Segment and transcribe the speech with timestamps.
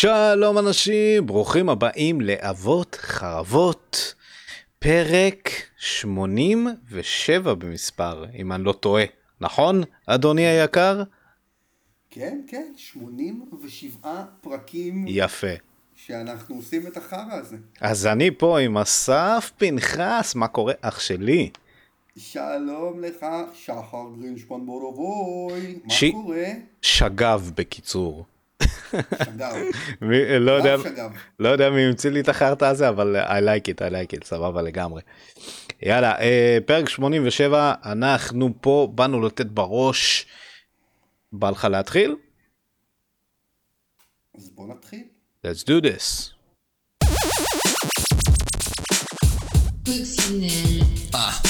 [0.00, 4.14] שלום אנשים, ברוכים הבאים לאבות חרבות,
[4.78, 9.04] פרק 87 במספר, אם אני לא טועה,
[9.40, 11.02] נכון, אדוני היקר?
[12.10, 15.46] כן, כן, 87 פרקים יפה.
[15.94, 17.56] שאנחנו עושים את החרא הזה.
[17.80, 21.50] אז אני פה עם אסף פנחס, מה קורה אח שלי?
[22.16, 26.46] שלום לך, שחר גרינשפן בורובוי, מה ש- קורה?
[26.82, 28.24] שגב בקיצור.
[29.24, 29.54] שגב,
[30.00, 30.76] מי- לא יודע.
[31.38, 34.24] לא יודע מי המציא לי את החרטא הזה, אבל I like it, I like it,
[34.24, 35.02] סבבה לגמרי.
[35.82, 40.26] יאללה, אה, פרק 87, אנחנו פה באנו לתת בראש.
[41.32, 42.16] בא לך להתחיל?
[44.38, 45.04] אז בוא נתחיל.
[45.46, 46.30] Let's do this.
[51.14, 51.49] אה,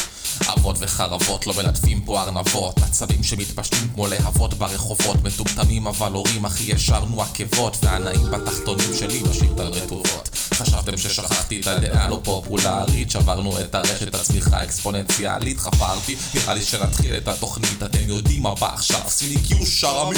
[0.52, 2.78] אבות וחרבות לא מלטפים פה ארנבות.
[2.82, 7.76] עצבים שמתפשטים כמו להבות ברחובות מטומטמים אבל הורים הכי ישרנו עקבות.
[7.82, 10.28] והנאים בתחתונים שלי בשיט על רטובות.
[10.54, 17.16] חשבתם ששכחתי את הדעה לא פופולרית שברנו את הרשת הצמיחה האקספוננציאלית חפרתי נראה לי שנתחיל
[17.16, 17.82] את התוכנית.
[17.82, 20.16] אתם יודעים מה בא עכשיו שימי קיו שרמי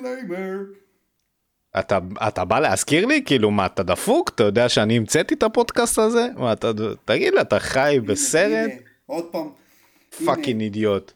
[0.00, 0.58] Disclaimer.
[1.78, 1.98] אתה,
[2.28, 3.22] אתה בא להזכיר לי?
[3.24, 4.30] כאילו מה, אתה דפוק?
[4.34, 6.28] אתה יודע שאני המצאתי את הפודקאסט הזה?
[6.36, 6.70] מה, אתה,
[7.04, 8.70] תגיד לי, אתה חי בסרט?
[8.70, 9.48] הנה, עוד פעם.
[10.24, 11.12] fucking אידיוט.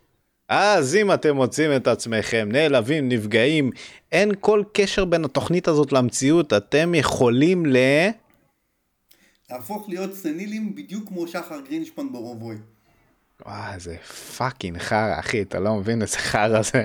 [0.48, 3.70] אז אם אתם מוצאים את עצמכם נעלבים, נפגעים,
[4.12, 7.76] אין כל קשר בין התוכנית הזאת למציאות, אתם יכולים ל...
[9.50, 12.56] להפוך להיות סנילים בדיוק כמו שחר גרינשפן בורובוי.
[13.46, 13.96] וואי, איזה
[14.36, 16.84] fucking חרא, אחי, אתה לא מבין איזה חרא זה.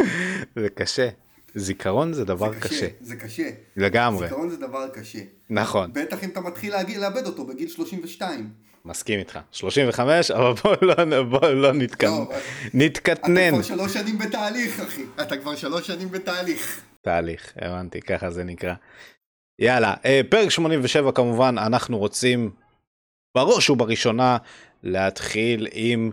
[0.60, 1.08] זה קשה.
[1.54, 2.86] זיכרון זה דבר זה קשה.
[3.00, 3.50] זה קשה.
[3.76, 4.28] לגמרי.
[4.28, 5.18] זיכרון זה דבר קשה.
[5.50, 8.50] נכון, בטח אם אתה מתחיל להגיע, לאבד אותו בגיל 32.
[8.84, 9.38] מסכים איתך.
[9.52, 12.06] 35, אבל בוא לא, בוא לא נתקנ...
[12.06, 12.32] לא,
[12.74, 13.54] נתקטנן.
[13.54, 15.02] אתה כבר שלוש שנים בתהליך, אחי.
[15.22, 16.80] אתה כבר שלוש שנים בתהליך.
[17.02, 18.74] תהליך, הבנתי, ככה זה נקרא.
[19.58, 22.50] יאללה, אה, פרק 87 כמובן, אנחנו רוצים
[23.34, 24.36] בראש ובראשונה
[24.82, 26.10] להתחיל עם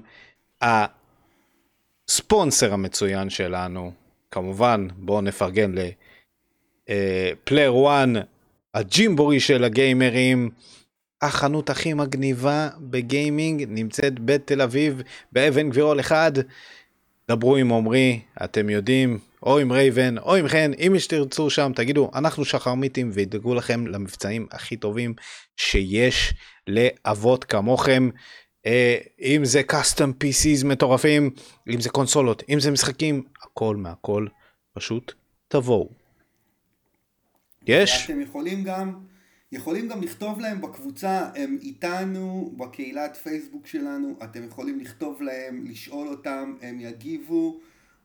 [2.11, 3.91] הספונסר המצוין שלנו.
[4.31, 5.72] כמובן, בואו נפרגן
[6.90, 8.07] ל Player 1,
[8.73, 10.49] הג'ימבורי של הגיימרים.
[11.22, 15.01] החנות הכי מגניבה בגיימינג נמצאת בתל אביב,
[15.31, 16.33] באבן גבירול 1.
[17.29, 22.11] דברו עם עמרי, אתם יודעים, או עם רייבן, או עם חן, אם תרצו שם, תגידו,
[22.16, 25.13] אנחנו שחרמיתים וידאגו לכם למבצעים הכי טובים
[25.57, 26.33] שיש
[26.67, 28.09] לאבות כמוכם.
[28.66, 31.29] אה, אם זה custom PCs מטורפים,
[31.73, 34.27] אם זה קונסולות, אם זה משחקים, הכל מהכל,
[34.73, 35.13] פשוט
[35.47, 35.89] תבואו.
[37.67, 38.05] יש?
[38.05, 38.94] אתם יכולים גם,
[39.51, 46.07] יכולים גם לכתוב להם בקבוצה, הם איתנו בקהילת פייסבוק שלנו, אתם יכולים לכתוב להם, לשאול
[46.07, 47.59] אותם, הם יגיבו.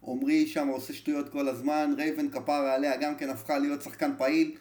[0.06, 4.56] עמרי שם עושה שטויות כל הזמן, רייבן כפרה עליה גם כן הפכה להיות שחקן פעיל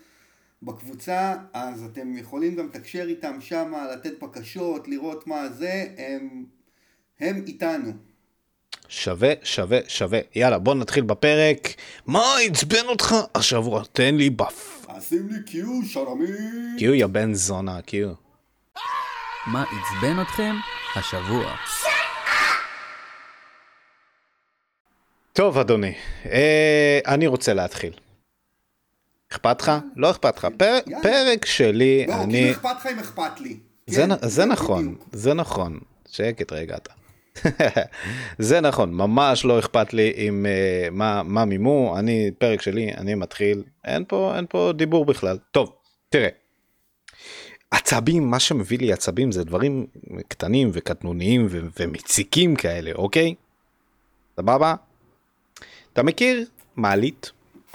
[0.63, 6.45] בקבוצה, אז אתם יכולים גם לתקשר איתם שם, לתת בקשות, לראות מה זה, הם,
[7.19, 7.91] הם איתנו.
[8.87, 10.19] שווה, שווה, שווה.
[10.35, 11.75] יאללה, בוא נתחיל בפרק.
[12.05, 13.83] מה עצבן אותך השבוע?
[13.91, 14.85] תן לי בפ...
[14.99, 16.27] שים לי קיו, שרמי!
[16.77, 18.13] קיו יא בן זונה, קיו.
[19.47, 20.55] מה עצבן אתכם
[20.95, 21.55] השבוע?
[25.33, 25.93] טוב אדוני,
[26.25, 28.04] אה, אני רוצה להתחיל.
[29.31, 29.71] אכפת לך?
[29.95, 30.47] לא אכפת לך.
[31.01, 32.33] פרק שלי, לא, אני...
[32.33, 33.57] כאילו אכפת לך אם אכפת לי.
[33.87, 34.05] זה,
[34.41, 34.95] כן, נכון.
[35.11, 35.79] זה נכון.
[36.07, 36.91] שקט רגע אתה.
[38.39, 43.15] זה נכון, ממש לא אכפת לי עם uh, מה, מה מימו, אני, פרק שלי, אני
[43.15, 45.37] מתחיל, אין פה, אין פה דיבור בכלל.
[45.51, 45.73] טוב,
[46.09, 46.29] תראה.
[47.71, 49.85] עצבים, מה שמביא לי עצבים זה דברים
[50.27, 53.35] קטנים וקטנוניים ו- ומציקים כאלה, אוקיי?
[54.37, 54.75] סבבה?
[55.93, 57.31] אתה מכיר מעלית?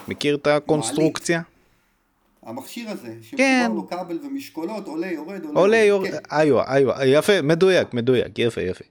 [0.08, 1.42] מכיר את הקונסטרוקציה?
[2.42, 3.66] המכשיר הזה, כן.
[3.66, 6.36] שמחובר לו כבל ומשקולות, עולה, יורד, עולה, עולה יורד, כן.
[6.36, 8.84] איו, איו, יפה, מדויק, מדויק, יפה, יפה.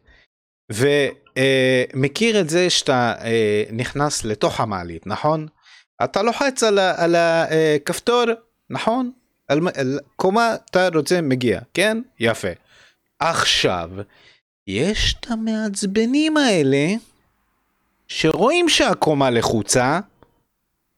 [0.72, 5.48] ומכיר את זה שאתה אה, נכנס לתוך המעלית, נכון?
[6.04, 8.24] אתה לוחץ על על הכפתור,
[8.70, 9.12] נכון?
[9.48, 12.02] על על קומה אתה רוצה מגיע, כן?
[12.20, 12.48] יפה.
[13.20, 13.90] עכשיו,
[14.68, 16.88] יש את המעצבנים האלה,
[18.08, 20.00] שרואים שהקומה לחוצה,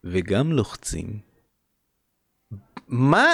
[0.04, 1.20] וגם לוחצים.
[2.88, 3.28] מה,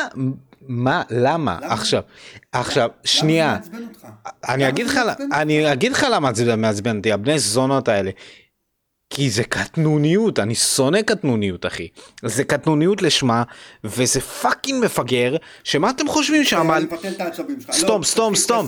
[0.61, 1.57] מה, למה?
[1.61, 1.73] למה?
[1.73, 2.03] עכשיו,
[2.51, 3.53] עכשיו, שנייה.
[3.53, 4.07] למה זה מעצבן אותך?
[4.49, 8.11] אני אגיד זה לך, אני אגיד לך למה זה מעצבן אותי, הבני זונות האלה.
[9.09, 11.87] כי זה קטנוניות, אני שונא קטנוניות אחי.
[12.25, 13.43] זה קטנוניות לשמה,
[13.83, 16.77] וזה פאקינג מפגר, שמה אתם חושבים שם על...
[16.77, 17.75] אני מבטל את העצבים שלך.
[17.75, 18.67] סתום, לא, סתום, סתום.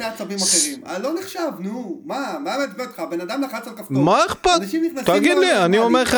[0.88, 2.02] אה, לא נחשב, נו.
[2.06, 3.00] מה, מה מעצבן אותך?
[3.00, 3.98] הבן אדם לחץ על כפתור.
[4.04, 4.62] מה אכפת?
[5.06, 6.18] תגיד לי, אני אומר לך-.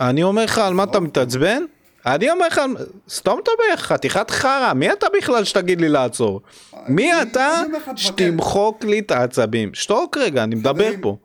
[0.00, 1.62] אני אומר לך על מה אתה מתעצבן?
[2.06, 2.60] אני אומר לך,
[3.08, 6.40] סתום את הבעיה, חתיכת חרא, מי אתה בכלל שתגיד לי לעצור?
[6.88, 7.62] מי אתה.
[7.96, 9.74] שתמחוק לי את העצבים?
[9.74, 11.16] שתוק רגע, אני מדבר פה.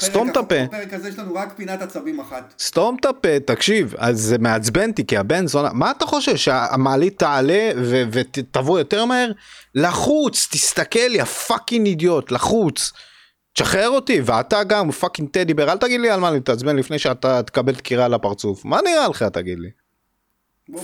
[0.00, 0.64] סתום את הפה.
[0.64, 2.54] בפרק הזה יש לנו רק פינת עצבים אחת.
[2.58, 7.18] סתום את הפה, תקשיב, אז זה מעצבן אותי כי הבן זונה, מה אתה חושב שהמעלית
[7.18, 7.70] תעלה
[8.12, 9.32] ותבוא יותר מהר?
[9.74, 12.92] לחוץ, תסתכל יא fucking אידיוט, לחוץ.
[13.54, 17.42] תשחרר אותי, ואתה גם fucking teddy bear, אל תגיד לי על מה להתעצבן לפני שאתה
[17.42, 19.81] תקבל דקירה לפרצוף, מה נראה לך תגיד לי?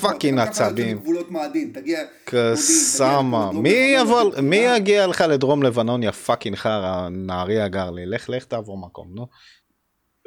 [0.00, 0.98] fucking עצבים.
[0.98, 1.28] גבולות
[1.72, 2.00] תגיע...
[2.24, 4.56] כוסאמא, מי לבנון, מי?
[4.56, 9.26] יגיע לך לדרום לבנון יא fucking חרא, נהריה גר לי, לך לך תעבור מקום, נו.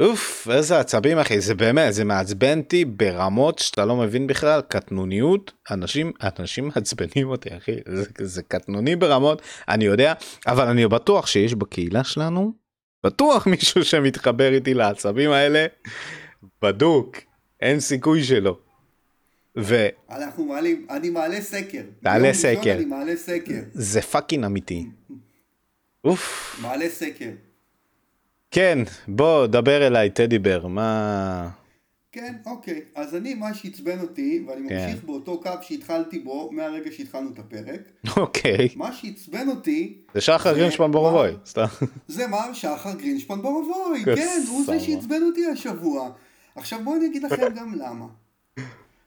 [0.02, 5.52] אוף, איזה עצבים אחי, זה באמת, זה מעצבן אותי ברמות שאתה לא מבין בכלל, קטנוניות,
[5.72, 10.14] אנשים, אנשים מעצבנים אותי אחי, זה, זה קטנוני ברמות, אני יודע,
[10.48, 12.54] אבל אני בטוח שיש בקהילה שלנו,
[13.06, 15.66] בטוח מישהו שמתחבר איתי לעצבים האלה,
[16.62, 17.18] בדוק,
[17.62, 18.58] אין סיכוי שלא.
[19.58, 19.88] ו...
[20.10, 21.82] אנחנו מעלים, אני מעלה סקר.
[22.04, 22.76] תעלה סקר.
[22.76, 23.62] אני מעלה סקר.
[23.74, 24.86] זה fucking אמיתי.
[26.04, 26.56] אוף.
[26.62, 27.30] מעלה סקר.
[28.52, 31.50] כן, בוא, דבר אליי, teddy bear, מה...
[32.14, 32.82] כן, אוקיי.
[32.96, 34.88] אז אני, מה שעצבן אותי, ואני כן.
[34.88, 37.82] ממשיך באותו קו שהתחלתי בו מהרגע שהתחלנו את הפרק,
[38.18, 38.70] אוקיי.
[38.76, 41.30] מה שעצבן אותי, זה שחר גרינשפן בורובוי?
[41.46, 41.66] סתם.
[42.08, 43.42] זה מר שחר גרינשפן.
[43.42, 44.16] קסאמה.
[44.16, 46.10] כן, הוא זה שעצבן אותי השבוע.
[46.56, 48.06] עכשיו בואו אני אגיד לכם גם למה.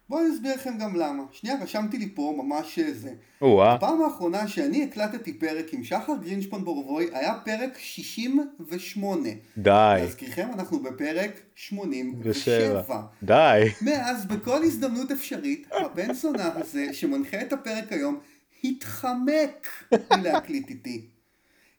[0.09, 1.23] בואו אני אסביר לכם גם למה.
[1.33, 3.11] שנייה, רשמתי לי פה ממש אה, זה.
[3.43, 3.75] או-אה.
[3.75, 9.29] הפעם האחרונה שאני הקלטתי פרק עם שחר גרינשפן בורבוי היה פרק 68.
[9.59, 9.71] די.
[9.71, 12.83] להזכירכם, אנחנו בפרק ושבע.
[12.83, 13.03] 87.
[13.23, 13.65] די.
[13.83, 18.19] מאז, בכל הזדמנות אפשרית, הבן זונה הזה, שמנחה את הפרק היום,
[18.65, 19.69] התחמק
[20.13, 21.07] מלהקליט איתי.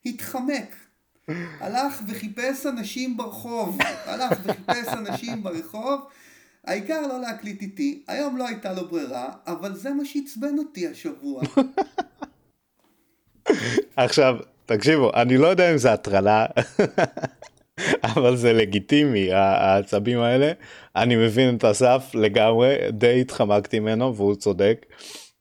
[0.05, 0.75] התחמק.
[1.59, 3.77] הלך וחיפש אנשים ברחוב.
[4.05, 6.01] הלך וחיפש אנשים ברחוב.
[6.65, 8.03] העיקר לא להקליט איתי.
[8.07, 11.41] היום לא הייתה לו ברירה, אבל זה מה שעצבן אותי השבוע.
[13.95, 14.35] עכשיו,
[14.65, 16.45] תקשיבו, אני לא יודע אם זה הטרלה,
[18.13, 20.51] אבל זה לגיטימי, העצבים האלה.
[20.95, 24.85] אני מבין את אסף לגמרי, די התחמקתי ממנו והוא צודק,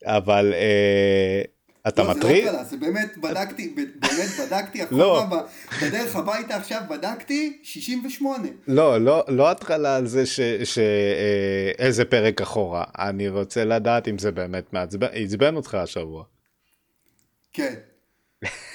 [0.05, 1.43] אבל אה,
[1.89, 2.45] אתה לא, מטריד?
[2.45, 5.23] זה לא קלה, זה באמת בדקתי, באמת בדקתי לא.
[5.23, 5.43] אחורה,
[5.83, 8.49] בדרך הביתה עכשיו בדקתי 68.
[8.69, 10.41] לא, לא, לא הטרלה על זה ש...
[10.65, 12.85] ש אה, איזה פרק אחורה.
[12.99, 16.25] אני רוצה לדעת אם זה באמת מעצבן, עצבן אותך השבוע.
[17.53, 17.75] כן.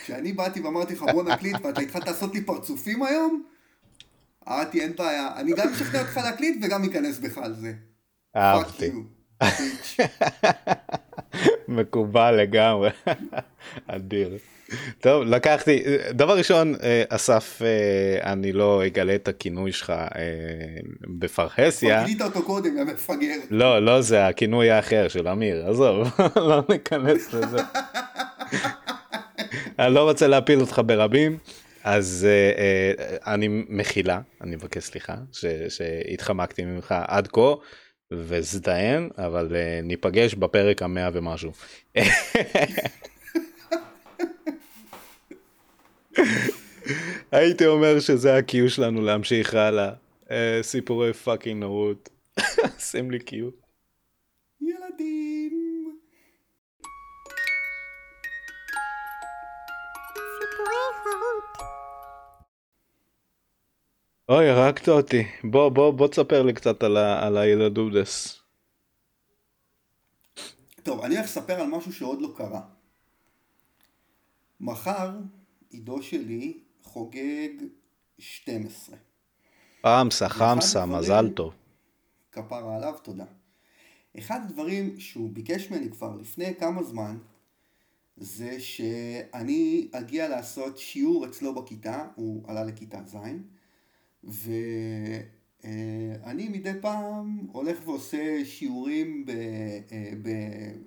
[0.03, 3.43] כשאני באתי ואמרתי לך בוא נקליט ואתה התחלת לעשות לי פרצופים היום,
[4.47, 7.73] אמרתי אין בעיה, אני גם אשכנע אותך להקליט וגם אכנס בך על זה.
[8.35, 8.91] אהבתי.
[11.67, 12.89] מקובל לגמרי.
[13.87, 14.37] אדיר.
[14.99, 20.05] טוב, לקחתי, דבר ראשון, אה, אסף, אה, אני לא אגלה את הכינוי שלך אה,
[21.19, 22.03] בפרהסיה.
[22.03, 23.35] גילית אותו קודם, יא מפגר.
[23.49, 27.57] לא, לא זה, הכינוי האחר של אמיר, עזוב, לא ניכנס לזה.
[29.79, 31.37] אני לא רוצה להפיל אותך ברבים,
[31.83, 32.27] אז
[33.27, 37.53] אני מחילה, אני מבקש סליחה, ש- שהתחמקתי ממך עד כה,
[38.13, 41.51] וזדיין, אבל אה, ניפגש בפרק המאה ומשהו.
[47.31, 49.91] הייתי אומר שזה ה-Q שלנו להמשיך הלאה.
[50.31, 52.09] אה, סיפורי פאקינג נורות.
[52.89, 53.33] שים לי Q.
[54.61, 55.49] ילדים.
[64.29, 65.23] אוי, הרגת אותי.
[65.43, 68.41] בוא, בוא, בוא תספר לי קצת על, ה, על הילדודס.
[70.83, 72.61] טוב, אני הולך לספר על משהו שעוד לא קרה.
[74.59, 75.11] מחר
[75.69, 77.49] עידו שלי חוגג
[78.17, 78.95] 12.
[79.85, 81.53] חמסה, חמסה, הדברים- מזל טוב.
[82.31, 83.25] כפרה עליו, תודה.
[84.17, 87.17] אחד הדברים שהוא ביקש ממני כבר לפני כמה זמן,
[88.17, 93.15] זה שאני אגיע לעשות שיעור אצלו בכיתה, הוא עלה לכיתה ז',
[94.23, 95.29] ואני
[96.49, 99.29] מדי פעם הולך ועושה שיעורים ב,
[99.91, 100.11] אה,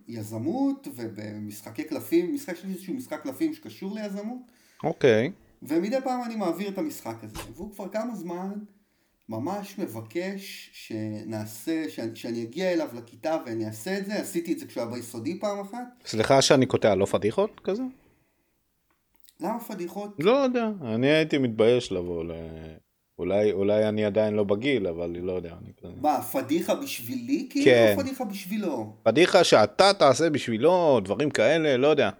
[0.07, 4.43] ביזמות ובמשחקי קלפים, משחק שיש איזשהו משחק קלפים שקשור ליזמות,
[4.85, 5.33] אוקיי.
[5.63, 8.53] ומדי פעם אני מעביר את המשחק הזה, והוא כבר כמה זמן
[9.29, 14.67] ממש מבקש שנעשה, שאני, שאני אגיע אליו לכיתה ואני אעשה את זה, עשיתי את זה
[14.67, 15.85] כשהוא היה ביסודי פעם אחת.
[16.07, 17.83] סליחה שאני קוטע, לא פדיחות כזה?
[19.41, 20.15] למה פדיחות?
[20.19, 22.33] לא יודע, אני הייתי מתבייש לבוא ל...
[23.23, 25.55] אולי, אולי אני עדיין לא בגיל, אבל אני לא יודע.
[25.63, 25.93] אני.
[26.01, 27.47] מה, פדיחה בשבילי?
[27.51, 27.95] כאילו, כן.
[27.97, 28.93] או פדיחה בשבילו?
[29.03, 32.11] פדיחה שאתה תעשה בשבילו, דברים כאלה, לא יודע.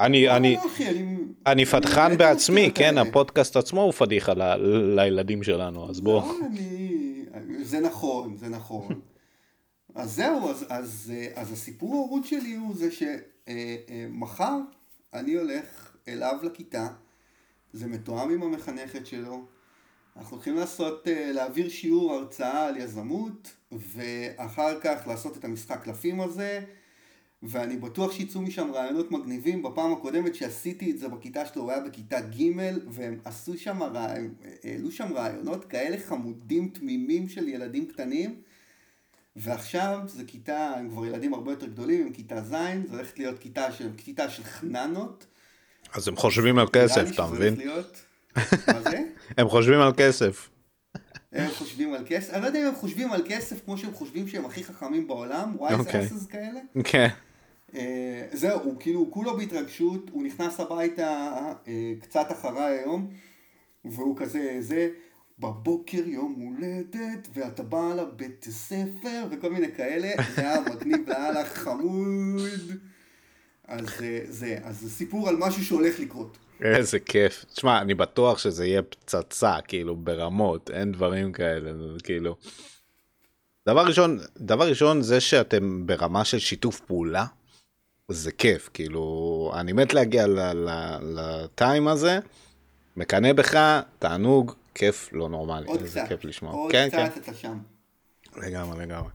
[0.00, 1.16] אני, אני, לא, אחי, אני...
[1.46, 3.00] אני פתחן אני בעצמי, כן, כאלה.
[3.00, 4.42] הפודקאסט עצמו הוא פדיחה ל,
[5.00, 6.22] לילדים שלנו, אז בוא.
[6.22, 7.24] לא, אני...
[7.62, 9.00] זה נכון, זה נכון.
[9.94, 14.56] אז זהו, אז, אז, אה, אז הסיפור ההורות שלי הוא זה שמחר
[15.14, 16.86] אני הולך אליו לכיתה,
[17.72, 19.44] זה מתואם עם המחנכת שלו,
[20.16, 26.20] אנחנו הולכים לעשות, אה, להעביר שיעור הרצאה על יזמות, ואחר כך לעשות את המשחק קלפים
[26.20, 26.60] הזה,
[27.42, 29.62] ואני בטוח שיצאו משם רעיונות מגניבים.
[29.62, 32.42] בפעם הקודמת שעשיתי את זה בכיתה שלו, הוא היה בכיתה ג'
[32.88, 33.82] והם עשו שם.
[33.82, 38.40] הם העלו שם רעיונות כאלה חמודים תמימים של ילדים קטנים.
[39.36, 43.38] ועכשיו זה כיתה, הם כבר ילדים הרבה יותר גדולים, הם כיתה ז', זה הולכת להיות
[43.38, 45.26] כיתה של, כיתה של חננות.
[45.94, 47.54] אז הם חושבים על כסף, אתה מבין?
[47.56, 48.04] להיות-
[48.66, 49.02] מה זה?
[49.38, 50.48] הם חושבים על כסף.
[51.32, 54.28] הם חושבים על כסף, אני לא יודע אם הם חושבים על כסף כמו שהם חושבים
[54.28, 56.06] שהם הכי חכמים בעולם, אוקיי.
[56.06, 56.60] asses כאלה.
[56.84, 57.08] כן.
[57.74, 61.32] אה, זהו, הוא כאילו, הוא כולו בהתרגשות, הוא נכנס הביתה
[61.68, 63.10] אה, קצת אחריי היום,
[63.84, 64.88] והוא כזה, זה,
[65.38, 72.40] בבוקר יום הולדת, ואתה בא לבית הספר, וכל מיני כאלה, זה היה מגניב לאללה, חמוד.
[73.68, 76.38] אז אה, זה, אז זה סיפור על משהו שהולך לקרות.
[76.62, 77.44] איזה כיף.
[77.54, 81.70] תשמע, אני בטוח שזה יהיה פצצה, כאילו, ברמות, אין דברים כאלה,
[82.02, 82.36] כאילו...
[83.68, 87.24] דבר ראשון, דבר ראשון, זה שאתם ברמה של שיתוף פעולה,
[88.08, 90.26] זה כיף, כאילו, אני מת להגיע
[91.02, 92.18] לטיים הזה,
[92.96, 96.52] מקנא בך, תענוג, כיף לא נורמלי, עוד קצת, כיף לשמוע.
[96.52, 97.58] עוד כן, קצת כן, אתה שם.
[98.36, 99.10] לגמרי, לגמרי.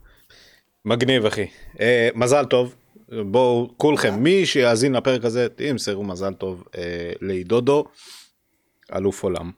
[0.85, 1.47] מגניב, אחי.
[1.79, 2.75] אה, מזל טוב.
[3.11, 7.85] בואו, כולכם, מי שיאזין לפרק הזה, תמסרו מזל טוב אה, לעידודו,
[8.95, 9.51] אלוף עולם.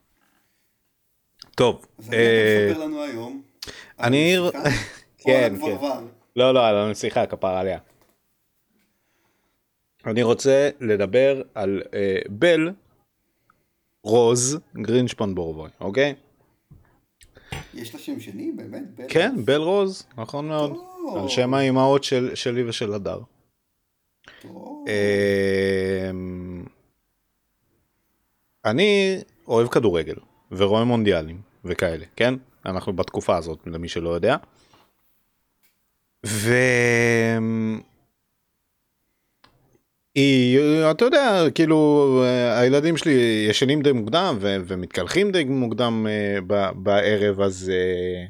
[1.55, 3.41] טוב, אני אה, אתה מספר לנו היום.
[3.97, 4.37] על אני-?
[4.47, 4.51] או
[5.17, 5.99] כן, הגברבר?
[6.35, 7.79] לא, לא, על הנסיכה, כפרה עליה.
[10.05, 12.71] אני רוצה לדבר על אה, בל
[14.03, 16.15] רוז גרינשפון בורבוי, אוקיי?
[17.73, 18.95] יש לה שם שני, באמת?
[18.95, 19.45] בל כן, רוז?
[19.45, 20.71] בל רוז, נכון מאוד.
[21.05, 21.21] או.
[21.21, 23.19] על שם האימהות של, שלי ושל הדר.
[24.49, 26.63] אמ,
[28.65, 29.17] אני
[29.47, 30.15] אוהב כדורגל
[30.51, 32.33] ורואה מונדיאלים וכאלה, כן?
[32.65, 34.35] אנחנו בתקופה הזאת, למי שלא יודע.
[36.25, 36.53] ו...
[40.15, 40.59] היא,
[40.91, 42.23] אתה יודע, כאילו,
[42.57, 48.25] הילדים שלי ישנים די מוקדם ו- ומתקלחים די מוקדם אה, ב- בערב, אז אה,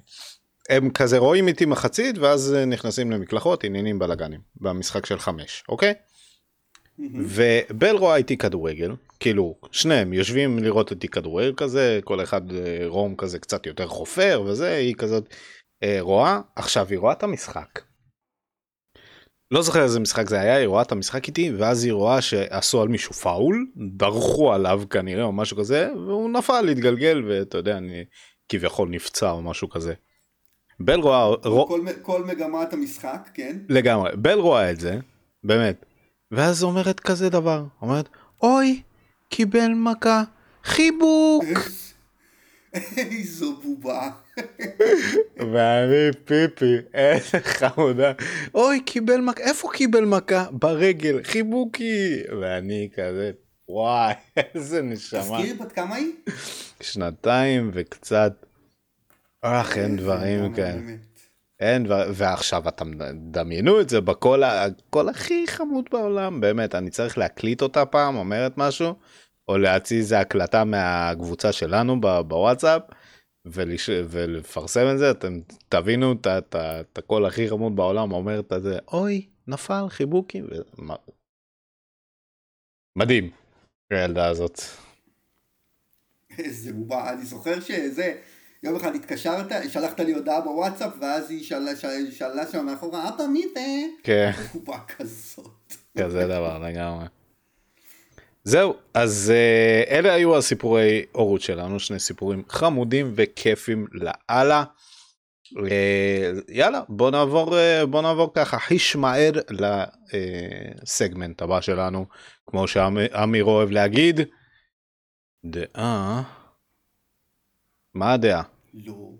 [0.72, 5.94] הם כזה רואים איתי מחצית, ואז אה, נכנסים למקלחות, עניינים בלאגנים, במשחק של חמש, אוקיי?
[7.26, 13.16] ובל רואה איתי כדורגל, כאילו שניהם יושבים לראות איתי כדורגל כזה, כל אחד אה, רום
[13.16, 15.34] כזה קצת יותר חופר וזה, היא כזאת
[15.84, 17.82] אה, רואה, עכשיו היא רואה את המשחק.
[19.52, 22.82] לא זוכר איזה משחק זה היה, היא רואה את המשחק איתי, ואז היא רואה שעשו
[22.82, 23.66] על מישהו פאול,
[23.98, 28.06] דרכו עליו כנראה או משהו כזה, והוא נפל, התגלגל, ואתה יודע, אני
[28.50, 29.94] כביכול נפצע או משהו כזה.
[30.86, 33.58] בל רואה, רוא- כל, כל מגמת המשחק, כן?
[33.70, 34.98] לגמרי, בל רואה את זה,
[35.44, 35.86] באמת,
[36.32, 38.10] ואז אומרת כזה דבר, אומרת,
[38.44, 38.82] אוי,
[39.30, 40.24] קיבל מכה,
[40.64, 41.44] חיבוק,
[42.98, 44.10] איזו בובה.
[45.54, 48.12] ואני פיפי, איזה חמודה,
[48.56, 50.46] אוי, קיבל מכה, איפה קיבל מכה?
[50.52, 53.32] ברגל, חיבוקי, ואני כזה,
[53.70, 54.14] וואי,
[54.56, 56.12] איזה נשמה, תזכירי בת כמה היא?
[56.82, 58.46] שנתיים וקצת,
[59.42, 60.72] אך, אין דברים באמת, כאלה.
[60.82, 61.00] באמת.
[61.60, 62.92] אין, ועכשיו אתם
[63.32, 68.58] דמיינו את זה בקול הקול הכי חמוד בעולם, באמת, אני צריך להקליט אותה פעם, אומרת
[68.58, 68.96] משהו,
[69.48, 72.82] או להוציא איזה הקלטה מהקבוצה שלנו בוואטסאפ,
[73.46, 73.90] ולש...
[74.10, 76.56] ולפרסם את זה, אתם תבינו את
[76.98, 80.82] הקול הכי חמוד בעולם, אומרת את זה, אוי, נפל, חיבוקים, ו...
[82.96, 83.32] מדהים,
[83.92, 84.62] הילדה הזאת.
[86.38, 87.14] איזה בובה.
[87.14, 88.14] אני זוכר שזה,
[88.64, 93.24] יום אחד התקשרת, שלחת לי הודעה בוואטסאפ, ואז היא שאלה- שאלה שאלה שם מאחורה, אבא
[93.28, 93.62] מי זה?
[94.04, 94.32] כן.
[94.54, 95.74] בובה כזאת.
[95.98, 97.06] כזה דבר לגמרי.
[98.44, 104.64] זהו, אז אה, אלה היו הסיפורי הורות שלנו, שני סיפורים חמודים וכיפים לאללה.
[105.72, 109.32] אה, יאללה, בוא נעבור, אה, בוא נעבור ככה חיש מהר
[110.84, 112.06] לסגמנט הבא שלנו,
[112.48, 114.20] כמו שאמיר אוהב להגיד,
[115.46, 116.24] דעה,
[117.94, 118.44] מה הדעה?
[118.74, 119.12] לא.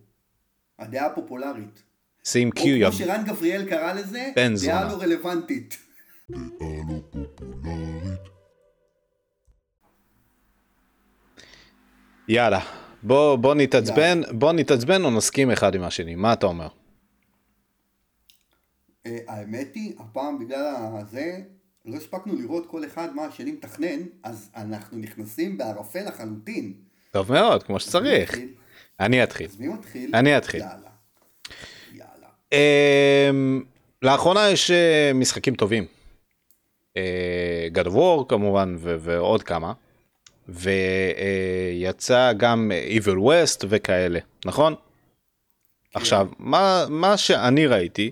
[0.80, 1.84] הדעה הפופולרית.
[2.24, 4.90] שים קיו, כמו שרן גבריאל קרא לזה, בן דעה.
[4.92, 5.78] לא רלוונטית.
[12.28, 12.60] יאללה,
[13.04, 16.68] בוא, בוא נתעצבן, בוא נתעצבן או נסכים אחד עם השני, מה אתה אומר?
[19.06, 21.40] אה, האמת היא, הפעם בגלל הזה,
[21.86, 26.74] לא הספקנו לראות כל אחד מה השני מתכנן, אז אנחנו נכנסים בערפל לחלוטין.
[27.12, 28.36] טוב מאוד, כמו שצריך.
[29.02, 29.48] אני אתחיל.
[29.48, 30.12] אז מי מתחיל?
[30.14, 30.60] אני אתחיל.
[30.60, 30.90] יאללה.
[31.94, 32.28] יאללה.
[32.52, 33.64] אמ,
[34.02, 35.86] לאחרונה יש אה, משחקים טובים.
[36.98, 39.74] אה, God of War כמובן ו- ועוד כמה.
[40.48, 44.76] ויצא גם Evil West וכאלה, נכון?
[45.94, 48.12] עכשיו, מה, מה שאני ראיתי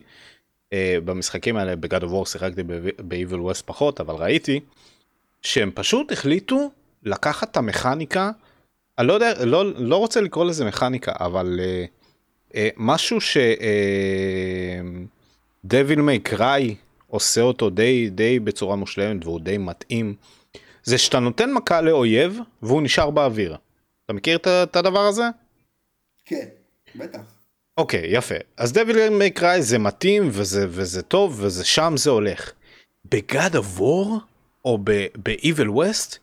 [0.73, 4.59] אה, במשחקים האלה, ב-God of War שיחקתי ב-Evil West פחות, אבל ראיתי
[5.41, 6.71] שהם פשוט החליטו
[7.03, 8.31] לקחת את המכניקה,
[8.99, 11.85] אני לא יודע, לא, לא רוצה לקרוא לזה מכניקה, אבל אה,
[12.55, 13.37] אה, משהו ש...
[15.65, 16.75] דביל מיי קריי
[17.07, 20.15] עושה אותו די, די בצורה מושלמת והוא די מתאים,
[20.83, 23.57] זה שאתה נותן מכה לאויב והוא נשאר באוויר.
[24.05, 25.23] אתה מכיר את, את הדבר הזה?
[26.25, 26.45] כן,
[26.95, 27.19] בטח.
[27.77, 28.35] אוקיי, יפה.
[28.57, 32.51] אז דביל מיי קריי זה מתאים וזה, וזה טוב וזה שם זה הולך.
[33.05, 34.07] בגד War
[34.65, 36.17] או ב-Evil West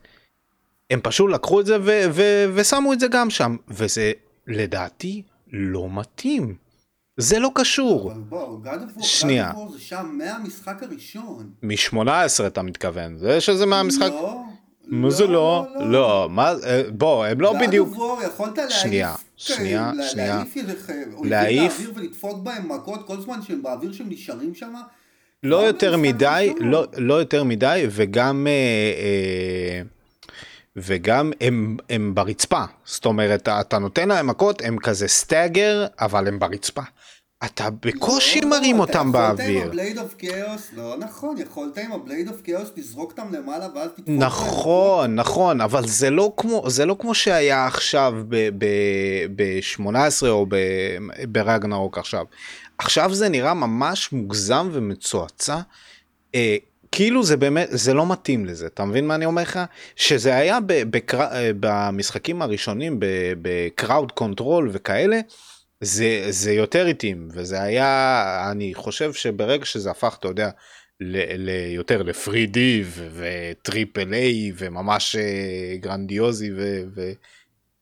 [0.90, 4.12] הם פשוט לקחו את זה ו- ו- ושמו את זה גם שם וזה
[4.46, 6.54] לדעתי לא מתאים.
[7.16, 8.12] זה לא קשור.
[8.12, 9.50] אבל בוא, God of War, שנייה.
[9.50, 11.50] God of War זה שם מהמשחק הראשון.
[11.62, 12.08] מ-18
[12.46, 14.10] אתה מתכוון, זה שזה מהמשחק...
[14.10, 14.42] לא,
[14.86, 15.66] מה זה לא?
[15.80, 17.96] לא, מה, אה, בוא, הם לא God of בדיוק...
[17.96, 20.42] War, יכולת להעיף, שנייה, כן, שנייה, שנייה.
[21.24, 24.74] להעיף לאוויר ולדפוק בהם מכות כל זמן שהם באוויר שהם נשארים שם.
[25.42, 26.52] לא יותר מדי.
[26.60, 28.46] לא, לא יותר מדי, וגם...
[30.76, 36.38] וגם הם, הם ברצפה, זאת אומרת, אתה נותן להם מכות, הם כזה סטאגר, אבל הם
[36.38, 36.82] ברצפה.
[37.44, 39.62] אתה בקושי לא, מרים אותם יכולת באוויר.
[39.62, 43.68] עם הבלייד of Chaos, לא נכון, יכולת עם ה Blade of Chaos לזרוק אותם למעלה
[43.74, 44.18] ואז תדפוק בהם.
[44.18, 48.14] נכון, נכון, אבל זה לא כמו, זה לא כמו שהיה עכשיו
[49.36, 50.96] ב-18 או ב-
[51.28, 52.24] ברגנרוק עכשיו.
[52.78, 55.58] עכשיו זה נראה ממש מוגזם ומצועצע.
[56.34, 56.56] אה,
[56.96, 59.60] כאילו זה באמת, זה לא מתאים לזה, אתה מבין מה אני אומר לך?
[59.96, 61.20] שזה היה בקר...
[61.20, 62.96] אה, במשחקים הראשונים
[63.42, 65.20] ב crowd control וכאלה,
[65.80, 70.50] זה, זה יותר התאים, וזה היה, אני חושב שברגע שזה הפך, אתה יודע,
[71.00, 72.58] ל- ליותר ל-3D
[73.14, 77.12] ו triple A וממש אה, גרנדיוזי ו- ו-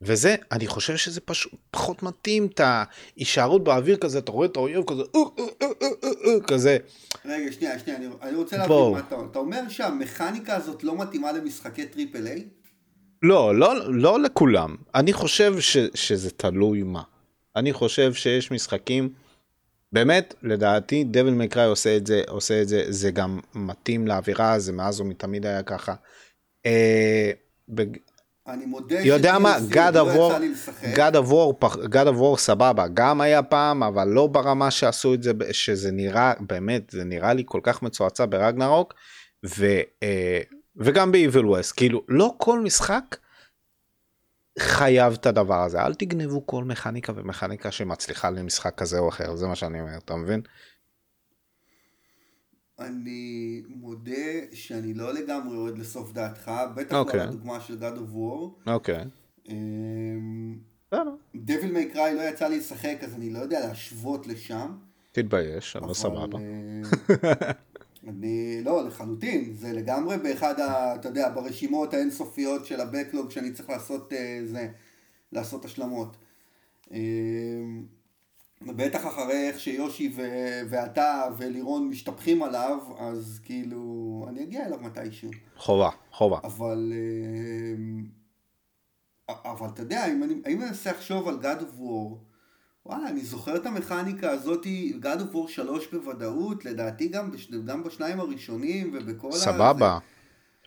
[0.06, 4.84] וזה, אני חושב שזה פשוט פחות מתאים את ההישארות באוויר כזה, אתה רואה את האויב
[4.90, 6.76] כזה, "אה, אה, אה, אה, אה, אה", כזה,
[7.24, 8.56] רגע, שנייה, שנייה, אני, אני רוצה.
[8.56, 9.30] להבין מה אתה אומר.
[9.30, 12.44] אתה אומר שהמכניקה הזאת לא מתאימה למשחקי triple A?
[13.22, 14.76] לא, לא, לא לכולם.
[14.94, 17.02] אני חושב ש, שזה תלוי מה.
[17.56, 19.08] אני חושב שיש משחקים,
[19.92, 24.72] באמת, לדעתי, דביל מקראי עושה את זה, עושה את זה, זה גם מתאים לאווירה, זה
[24.72, 25.94] מאז ומתמיד היה ככה.
[26.66, 27.30] אה,
[27.68, 27.96] בג-
[28.46, 30.42] אני מודה יודע מה, ש-DLC God of לא War.
[30.96, 35.22] God of War, God of War סבבה, גם היה פעם, אבל לא ברמה שעשו את
[35.22, 38.94] זה, שזה נראה, באמת, זה נראה לי כל כך מצועצע ברגנרוק,
[39.58, 39.66] ו,
[40.02, 40.40] אה,
[40.76, 43.16] וגם ב-Evil West, כאילו, לא כל משחק
[44.58, 49.46] חייב את הדבר הזה, אל תגנבו כל מכניקה ומכניקה שמצליחה למשחק כזה או אחר, זה
[49.46, 50.40] מה שאני אומר, אתה מבין?
[52.78, 57.20] אני מודה שאני לא לגמרי יורד לסוף דעתך, בטח לא אוקיי.
[57.20, 58.70] על הדוגמה של God of War.
[58.72, 59.04] אוקיי.
[61.34, 64.76] דביל מיי קריי לא יצא לי לשחק, אז אני לא יודע להשוות לשם.
[65.12, 66.38] תתבייש, אבל אבל, סבבה.
[66.38, 67.50] אה,
[68.08, 73.70] אני, לא, לחלוטין, זה לגמרי באחד, ה, אתה יודע, ברשימות האינסופיות של הבקלוג שאני צריך
[73.70, 74.68] לעשות אה, זה,
[75.32, 76.16] לעשות השלמות.
[78.68, 83.80] אה, בטח אחרי איך שיושי ו- ואתה ולירון משתפכים עליו, אז כאילו,
[84.28, 85.30] אני אגיע אליו מתישהו.
[85.56, 86.38] חובה, חובה.
[86.44, 86.92] אבל,
[89.30, 92.16] אה, אבל אתה יודע, אם אני, אם אני מנסה לחשוב על God of War,
[92.86, 97.82] וואלה, אני זוכר את המכניקה הזאתי, God of War 3 בוודאות, לדעתי גם, בש, גם
[97.84, 99.32] בשניים הראשונים ובכל ה...
[99.32, 99.98] סבבה.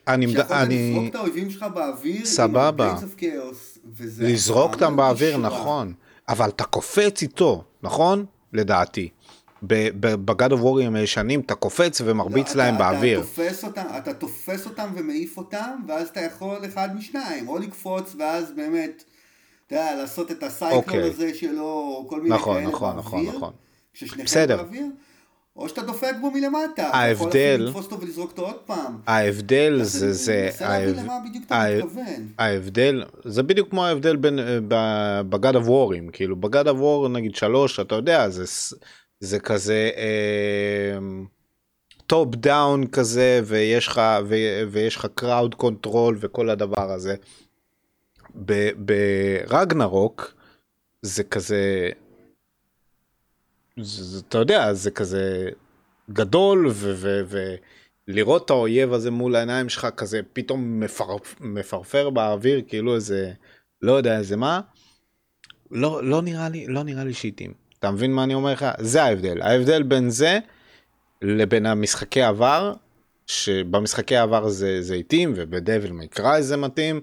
[0.08, 2.90] אני, מד- שיכולת אני, לזרוק את האויבים שלך באוויר, סבבה.
[2.90, 3.88] עם ה-Blades of Chaos,
[4.20, 5.36] לזרוק אותם באוויר.
[5.36, 5.94] נכון,
[6.28, 8.24] אבל אתה קופץ איתו, נכון?
[8.52, 9.08] לדעתי.
[9.62, 13.20] בגד אוף וורים הישנים אתה קופץ ומרביץ לא, להם אתה, באוויר.
[13.20, 18.14] אתה תופס, אותם, אתה תופס אותם ומעיף אותם, ואז אתה יכול אחד משניים, או לקפוץ,
[18.18, 19.04] ואז באמת,
[19.66, 21.10] אתה יודע, לעשות את ה Cyclone אוקיי.
[21.10, 23.52] הזה שלו, או כל מיני נכון, כאלה נכון, באוויר, נכון, נכון.
[23.94, 24.56] כששניכם בסדר.
[24.56, 24.86] באוויר,
[25.58, 28.98] או שאתה דופק בו מלמטה, אתה יכול ההבדל- אפילו לתפוס אותו ולזרוק אותו עוד פעם.
[29.06, 30.50] ההבדל זה, זה.
[32.38, 34.38] ההבדל, זה בדיוק כמו ההבדל בין,
[35.28, 38.44] ב God of War ים, כאילו ב God of War נגיד שלוש, אתה יודע, זה,
[39.20, 39.90] זה כזה
[42.06, 44.34] top down כזה, ויש לך, ו,
[44.70, 47.14] ויש לך crowd control וכל הדבר הזה.
[48.76, 50.34] ברגנרוק
[51.02, 51.88] זה כזה,
[53.80, 55.48] זה, אתה יודע, זה כזה
[56.10, 56.70] גדול,
[58.08, 63.32] ולראות את האויב הזה מול העיניים שלך כזה פתאום מפר, מפרפר באוויר, כאילו איזה,
[63.82, 64.60] לא יודע איזה מה,
[65.70, 67.52] לא, לא נראה לי, לא נראה לי שהתאים.
[67.78, 68.66] אתה מבין מה אני אומר לך?
[68.78, 69.42] זה ההבדל.
[69.42, 70.38] ההבדל בין זה
[71.22, 72.74] לבין המשחקי עבר,
[73.26, 77.00] שבמשחקי עבר זה, התאים, וב Devil May Cry זה מתאים.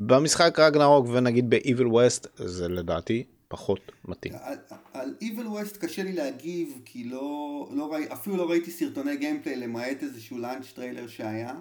[0.00, 4.34] במשחק רגנרוק ונגיד ב-Evil West זה לדעתי פחות מתאים.
[4.42, 4.58] על,
[4.92, 9.56] על Evil West קשה לי להגיב, כי לא, לא ראי, אפילו לא ראיתי סרטוני gameplay
[9.56, 11.54] למעט איזשהו launch trailer שהיה.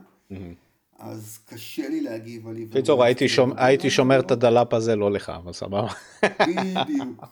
[1.00, 2.78] אז קשה לי להגיב על Evil West.
[2.78, 5.88] קיצור, הייתי, שומ, הייתי שומר את הדלאפ הזה לא לך, אבל סבבה.
[6.24, 7.26] בדיוק.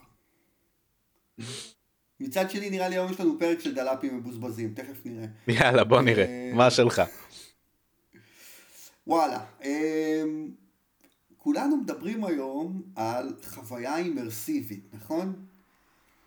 [2.20, 5.26] מצד שני נראה לי היום יש לנו פרק של דלאפים מבוזבזים, תכף נראה.
[5.48, 7.02] יאללה בוא נראה, אה, מה שלך?
[9.08, 10.50] וואלה, אמ,
[11.44, 15.34] כולנו מדברים היום על חוויה אימרסיבית, נכון?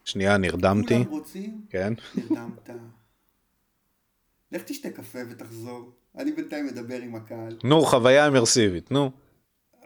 [0.04, 0.94] שנייה, נרדמתי.
[0.94, 1.60] כולם רוצים?
[1.70, 1.92] כן.
[2.14, 2.70] נרדמת.
[4.52, 5.90] לך תשתה קפה ותחזור.
[6.18, 7.58] אני בינתיים מדבר עם הקהל.
[7.64, 9.10] נו, חוויה אימרסיבית, נו.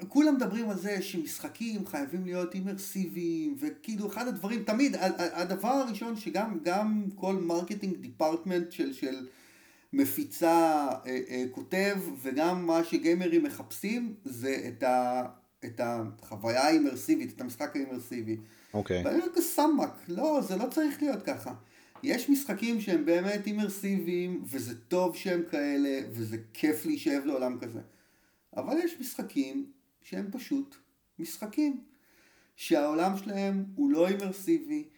[0.08, 6.58] כולם מדברים על זה שמשחקים חייבים להיות אימרסיביים, וכאילו אחד הדברים, תמיד, הדבר הראשון שגם
[6.62, 9.26] גם כל marketing department של, של
[9.92, 15.24] מפיצה אה, אה, כותב, וגם מה שגיימרים מחפשים, זה את, ה,
[15.64, 18.36] את החוויה האימרסיבית, את המשחק האימרסיבי.
[18.74, 19.02] אוקיי.
[19.04, 21.54] ואני אומר כסמק, לא, זה לא צריך להיות ככה.
[22.02, 27.80] יש משחקים שהם באמת אימרסיביים, וזה טוב שהם כאלה, וזה כיף להישאב לעולם כזה.
[28.56, 29.72] אבל יש משחקים
[30.02, 30.76] שהם פשוט
[31.18, 31.80] משחקים.
[32.58, 34.88] שהעולם שלהם הוא לא אימרסיבי,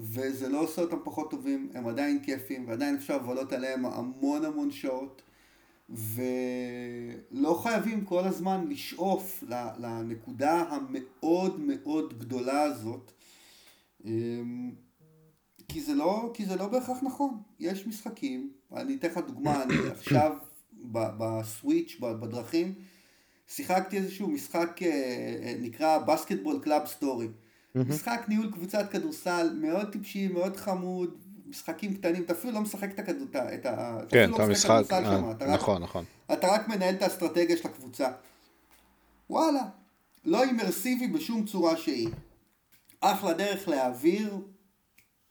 [0.00, 4.70] וזה לא עושה אותם פחות טובים, הם עדיין כיפים, ועדיין אפשר לבלות עליהם המון המון
[4.70, 5.22] שעות,
[5.90, 9.44] ולא חייבים כל הזמן לשאוף
[9.78, 13.12] לנקודה המאוד מאוד גדולה הזאת,
[14.04, 14.70] אמ,
[15.68, 17.40] כי זה לא, כי זה לא בהכרח נכון.
[17.60, 20.36] יש משחקים, אני אתן לך דוגמה, אני עכשיו
[20.92, 22.74] בסוויץ', בדרכים,
[23.48, 24.88] שיחקתי איזשהו משחק אה,
[25.42, 27.28] אה, נקרא Basketball Club Story.
[27.74, 31.14] משחק ניהול קבוצת כדורסל מאוד טיפשי, מאוד חמוד,
[31.46, 33.26] משחקים קטנים, אתה אפילו לא משחק את הכדור...
[33.32, 36.04] את ה- אתה כן, לא המשחק, משחק אה, אתה נכון, נכון.
[36.32, 38.08] אתה רק מנהל את האסטרטגיה של הקבוצה.
[39.30, 39.62] וואלה,
[40.24, 42.08] לא אימרסיבי בשום צורה שהיא.
[43.00, 44.38] אחלה דרך להעביר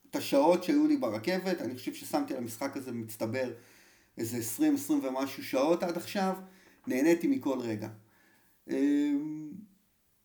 [0.10, 3.54] את השעות שהיו לי ברכבת, אני חושב ששמתי על המשחק הזה מצטבר
[4.18, 4.38] איזה
[4.88, 6.34] 20-20 ומשהו שעות עד עכשיו,
[6.88, 7.90] נהניתי מכל רגע.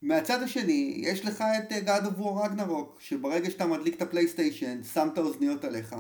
[0.03, 4.83] מהצד השני, יש לך את אה, God of War Ragnarok, שברגע שאתה מדליק את הפלייסטיישן,
[4.83, 5.97] שם את האוזניות עליך,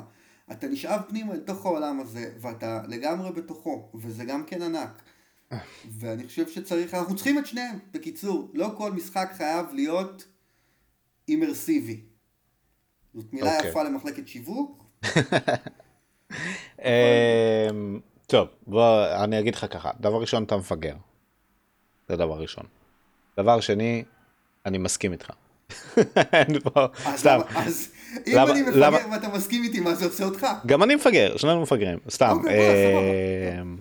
[0.52, 5.02] אתה נשאב פנימה לתוך העולם הזה, ואתה לגמרי בתוכו, וזה גם כן ענק.
[5.98, 7.78] ואני חושב שצריך, אנחנו צריכים את שניהם.
[7.92, 10.24] בקיצור, לא כל משחק חייב להיות
[11.28, 12.00] אימרסיבי.
[13.14, 13.70] זאת מילה אוקיי.
[13.70, 14.84] יפה למחלקת שיווק.
[16.84, 20.96] אמ, טוב, בוא, אני אגיד לך ככה, דבר ראשון אתה מפגר.
[22.08, 22.82] זה דבר ראשון.
[23.37, 24.05] דבר שני,
[24.66, 25.31] אני מסכים איתך.
[26.33, 27.92] אין פה- סתם, אז
[28.27, 30.47] אם אני מפגר ואתה מסכים איתי, מה זה עושה אותך?
[30.66, 32.37] גם אני מפגר, שנינו מפגרים, סתם.
[32.38, 33.77] אוקיי, אמ,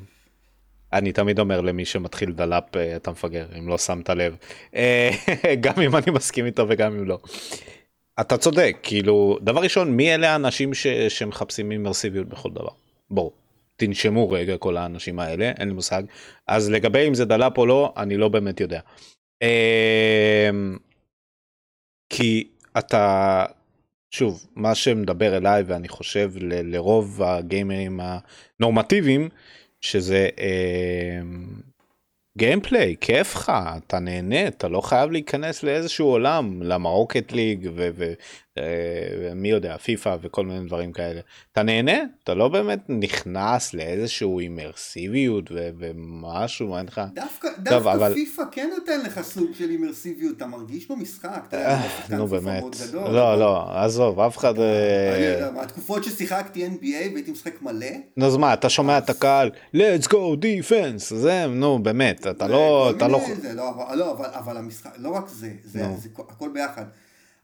[0.93, 4.35] אני תמיד אומר למי שמתחיל דלאפ, אה, אתה מפגר, אם לא שמת לב.
[4.75, 5.09] אה,
[5.61, 7.19] גם אם אני מסכים איתו וגם אם לא.
[8.19, 12.69] אתה צודק, כאילו, דבר ראשון, מי אלה האנשים ש- שמחפשים אימרסיביות בכל דבר?
[13.11, 13.31] בואו,
[13.75, 16.03] תנשמו רגע כל האנשים האלה, אין לי מושג.
[16.47, 18.79] אז לגבי אם זה דלאפ או לא, אני לא באמת יודע.
[19.41, 20.77] אמ,
[22.09, 23.45] כי אתה,
[24.11, 27.99] שוב, מה שמדבר אליי ואני חושב ל- לרוב הגיימרים
[28.59, 29.29] הנורמטיביים,
[29.81, 30.29] שזה
[32.37, 37.69] gameplay, כיף לך, אתה נהנה, אתה לא חייב להיכנס לאיזשהו עולם, למה רוקט ליג
[39.21, 41.21] ומי יודע, פיפא וכל מיני דברים כאלה.
[41.51, 47.01] אתה נהנה, אתה לא באמת נכנס לאיזשהו אימרסיביות ומשהו, אין לך...
[47.13, 52.15] דווקא, דווקא אבל- פיפא כן נותן לך סוג של אימרסיביות, אתה מרגיש במשחק, אתה שחקן
[52.15, 52.63] נו באמת,
[52.93, 54.59] לא לא, עזוב, אף אחד...
[54.59, 60.07] אה, מהתקופות ששיחקתי NBA והייתי משחק מלא, נו אז מה, אתה שומע את הקהל, let's
[60.07, 63.19] go defense, זה, נו באמת, אתה לא, כל אתה לא...
[63.41, 65.97] זה, לא, אבל, לא, אבל, אבל המשחק, לא רק זה, זה, נו.
[65.97, 66.85] זה הכל ביחד.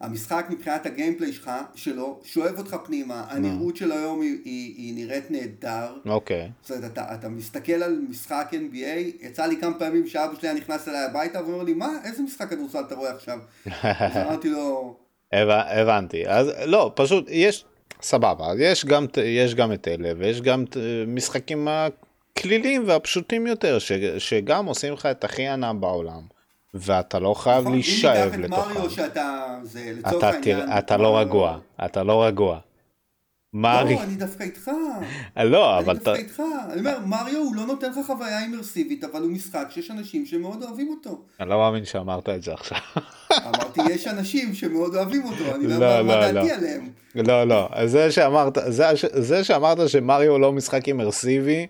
[0.01, 5.31] המשחק מבחינת הגיימפליי שלך, שלו, שואב אותך פנימה, הנראות של היום היא, היא, היא נראית
[5.31, 5.93] נהדר.
[6.05, 10.49] אוקיי, זאת אומרת, אתה, אתה מסתכל על משחק NBA, יצא לי כמה פעמים שאבא שלי
[10.49, 13.39] היה נכנס אליי הביתה ואומר לי, מה, איזה משחק כדורסל אתה רואה עכשיו?
[13.71, 14.95] אז אמרתי לו,
[15.33, 17.65] הבנ- הבנתי, אז לא, פשוט יש,
[18.01, 20.65] סבבה, יש גם, יש גם את אלה ויש גם
[21.07, 21.67] משחקים
[22.37, 26.21] הכליליים והפשוטים יותר, ש, שגם עושים לך את הכי הנאה בעולם,
[26.73, 27.73] ואתה לא חייב נכון?
[27.73, 28.89] להישאב אם תיקח את מריו לתוכם.
[28.89, 32.59] שאתה, זה לצורך אתה, העניין, אתה לא רגוע, אתה לא רגוע.
[33.53, 33.95] מרי...
[33.95, 34.71] לא, אני דווקא איתך.
[35.37, 36.03] לא, אני אבל אתה...
[36.03, 36.41] דווקא איתך.
[36.71, 40.63] אני אומר, מריו הוא לא נותן לך חוויה אימרסיבית, אבל הוא משחק שיש אנשים שמאוד
[40.63, 41.21] אוהבים אותו.
[41.39, 42.77] אני לא מאמין שאמרת את זה עכשיו.
[43.31, 46.53] אמרתי, יש אנשים שמאוד אוהבים אותו, אני לא לא, יודע מה לא, דעתי לא.
[46.53, 46.89] עליהם.
[47.15, 51.67] לא, לא, זה שאמרת, זה, זה שאמרת שמריו לא משחק אימרסיבי,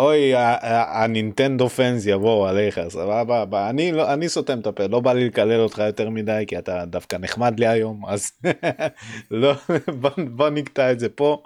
[0.00, 3.70] אוי, הנינטנדו fans יבואו עליך, סבבה?
[3.70, 6.84] אני, לא, אני סותם את הפה, לא בא לי לקלל אותך יותר מדי, כי אתה
[6.84, 8.32] דווקא נחמד לי היום, אז
[9.30, 9.52] לא,
[10.00, 11.42] בוא, בוא נקטע את זה פה.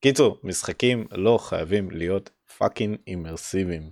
[0.00, 3.90] קיצור, משחקים לא חייבים להיות fucking אימרסיביים.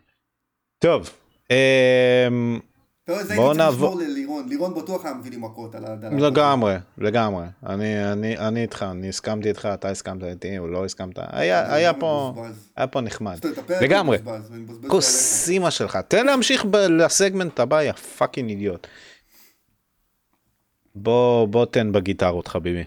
[0.79, 1.11] טוב,
[1.51, 2.61] אמ,
[3.09, 5.85] אתה יודע, זה בוא הייתי צריך נעבור- ללירון, לירון בטוח היה מביא לי מכות על
[5.85, 6.21] הדלת.
[6.21, 7.47] לגמרי, לגמרי.
[7.67, 11.15] אני, אני, אני איתך, אני הסכמתי איתך, אתה הסכמת איתי, או לא הסכמת.
[11.17, 12.35] היה, היה פה,
[12.77, 13.39] היה פה נחמד.
[13.59, 14.19] הפרק לגמרי.
[14.89, 15.49] כוס.
[15.49, 15.97] אימא שלך.
[16.09, 18.87] תן להמשיך לסגמנט הבא, יא fucking אידיוט.
[20.95, 22.85] בוא, בוא תן בגיטרות חביבי.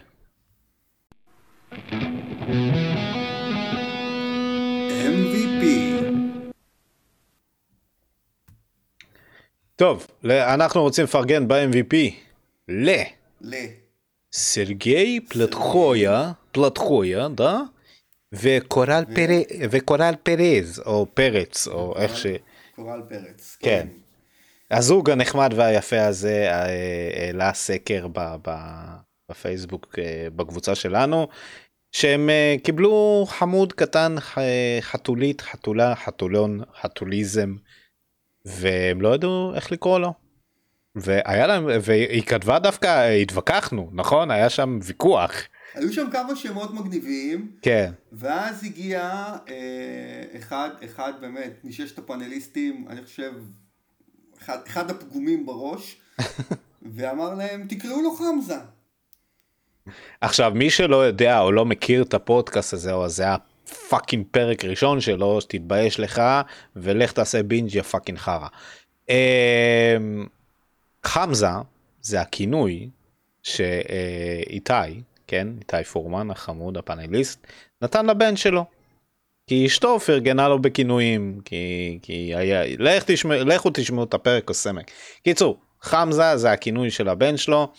[9.82, 11.96] טוב, ל- אנחנו רוצים לפרגן ב-MVP
[14.32, 15.28] לסרגי ל.
[15.28, 17.58] פלטחויה, פלטחויה, דה?
[18.32, 22.26] וקורל פר- וקורל פרז, או פרץ, או איך ש...
[22.76, 23.56] קורל פרץ.
[23.60, 23.86] כן.
[24.70, 26.66] הזוג הנחמד והיפה הזה אה,
[27.26, 28.96] העלה סקר ב- ב-
[29.30, 31.28] בפייסבוק אה, בקבוצה שלנו
[31.92, 34.16] שהם אה, קיבלו חמוד קטן
[34.80, 37.54] חתולית חתולה חתולון חתוליזם
[38.44, 40.12] והם לא ידעו איך לקרוא לו.
[40.94, 45.32] והיה להם והיא כתבה דווקא התווכחנו נכון היה שם ויכוח
[45.74, 49.00] היו שם כמה שמות מגניבים, כן ואז הגיע
[49.48, 53.32] אה, אחד, אחד באמת מששת הפאנליסטים, אני חושב,
[54.42, 55.96] אחד, אחד הפגומים בראש,
[56.94, 58.58] ואמר להם, תקראו לו חמזה.
[60.20, 63.24] עכשיו מי שלא יודע או לא מכיר את הפודקאסט הזה או זה
[63.66, 66.22] ה fucking פרק ראשון שלו תתבייש לך
[66.76, 68.46] ולך תעשה binge יא fucking חרא.
[69.08, 70.26] אמ,
[71.04, 71.46] חמזה
[72.02, 72.88] זה הכינוי
[73.42, 77.46] שאיתי כן איתי פורמן החמוד הפאנליסט
[77.82, 78.64] נתן לבן שלו.
[79.46, 84.54] כי אשתו פרגנה לו בכינויים כי כי היה לך תשמע לכו תשמעו את הפרק או
[84.54, 84.90] סמק.
[85.24, 87.72] קיצור חמזה זה הכינוי של הבן שלו.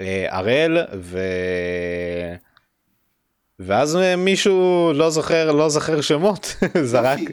[0.00, 1.18] אה, הראל ו...
[3.62, 7.32] ואז אה, מישהו לא זוכר לא זוכר שמות זרק יופי.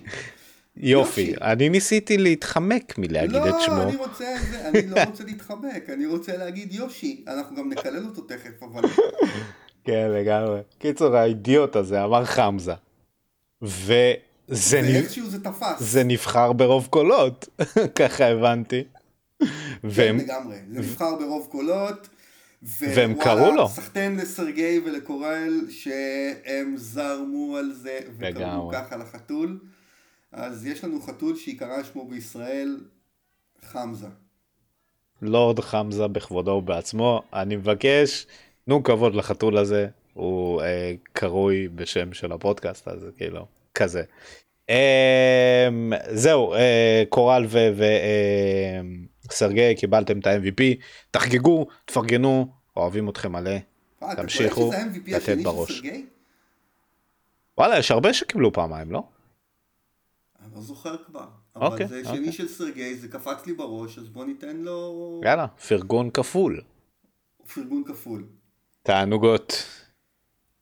[0.75, 1.35] יופי יופי.
[1.41, 6.05] אני ניסיתי להתחמק מלהגיד את לא, שמו אני רוצה, זה, אני לא רוצה להתחבק, אני
[6.05, 8.81] רוצה להגיד יושי, אנחנו גם נקלל אותו תכף, אבל
[9.85, 12.73] כן לגמרי קיצור האידיוט הזה אמר חמזה.
[13.61, 14.85] וזה נ...
[14.85, 15.79] ואיכשהו זה תפס.
[15.79, 17.49] זה נבחר ברוב קולות
[17.99, 18.83] ככה הבנתי.
[19.39, 19.45] כן,
[19.83, 22.07] והם לגמרי, זה נבחר ברוב קולות.
[22.63, 23.67] ו- והם קראו לו.
[23.67, 28.71] סחטיין לסרגי ולקורל שהם זרמו על זה וקראו.
[28.73, 29.59] ככה לחתול.
[30.31, 32.77] אז יש לנו חתול שעיקרה שמו בישראל
[33.61, 34.07] חמזה.
[35.21, 38.27] לורד חמזה בכבודו ובעצמו אני מבקש
[38.65, 44.03] תנו כבוד לחתול הזה הוא אה, קרוי בשם של הפודקאסט אז כאילו כזה.
[44.69, 45.67] אה,
[46.11, 47.45] זהו אה, קורל
[49.29, 50.63] וסרגי קיבלתם את ה-MVP
[51.11, 53.51] תחגגו תפרגנו אוהבים אתכם מלא
[54.03, 54.71] אה, תמשיכו
[55.07, 55.71] לתת בראש.
[55.71, 56.05] סרגי?
[57.57, 59.03] וואלה יש הרבה שקיבלו פעמיים לא?
[60.45, 61.27] אני לא זוכר כבר.
[61.55, 62.23] אוקיי, אבל זה אוקיי.
[62.23, 66.61] שני של סרגי, זה קפץ לי בראש, אז בוא ניתן לו יאללה פרגון כפול.
[67.53, 68.25] פרגון כפול.
[68.83, 69.53] תענוגות.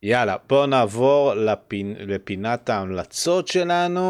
[0.03, 1.95] יאללה בוא נעבור לפינ...
[1.97, 4.01] לפינת ההמלצות שלנו.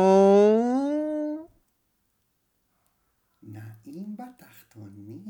[3.43, 5.23] נעים בתחתונים.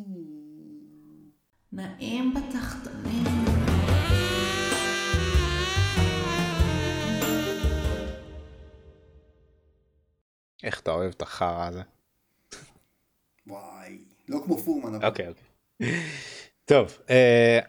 [1.76, 3.24] נעים בתחתונים.
[10.64, 11.82] איך אתה אוהב את החרא הזה.
[13.48, 13.98] וואי,
[14.30, 15.06] לא כמו פורמן.
[15.06, 15.44] אוקיי אוקיי.
[16.66, 17.60] טוב אה,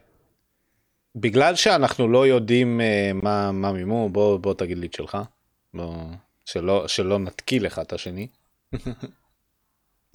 [1.15, 5.19] בגלל שאנחנו לא יודעים אה, מה מה מימו בוא בוא תגיד לי את שלך.
[5.75, 6.05] בוא,
[6.45, 8.29] שלא שלא נתקיל אחד את השני.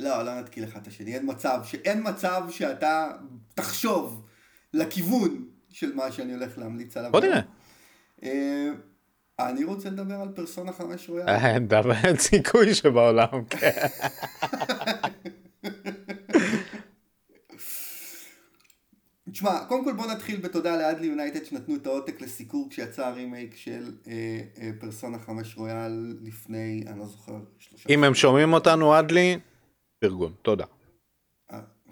[0.01, 3.11] לא, לא נתקיל אחד את השני, אין מצב, שאין מצב שאתה
[3.53, 4.25] תחשוב
[4.73, 7.11] לכיוון של מה שאני הולך להמליץ עליו.
[7.11, 7.41] בוא נראה.
[8.23, 8.69] אה,
[9.39, 11.29] אני רוצה לדבר על פרסונה 5 רויאל.
[11.29, 13.45] אה, אין דבר אין סיכוי שבעולם.
[13.49, 13.71] כן.
[19.31, 23.91] תשמע, קודם כל בוא נתחיל בתודה לאדלי יונייטד שנתנו את העותק לסיקור כשיצא הרימייק של
[24.07, 24.13] אה,
[24.61, 27.89] אה, פרסונה 5 רויאל לפני, אני לא זוכר, שלושה.
[27.89, 29.39] אם הם שומעים אותנו אדלי.
[30.01, 30.65] פרגון תודה.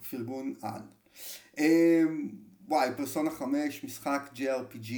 [0.09, 0.81] פרגון על.
[1.57, 2.29] אמ,
[2.67, 4.93] וואי, פרסונה 5, משחק JRPG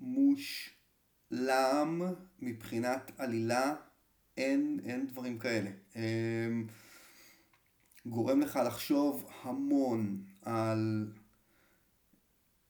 [0.00, 2.02] מושלם
[2.40, 3.74] מבחינת עלילה,
[4.36, 5.70] אין, אין דברים כאלה.
[5.96, 6.66] אמ,
[8.06, 11.12] גורם לך לחשוב המון על